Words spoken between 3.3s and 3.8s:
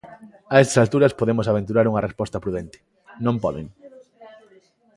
poden.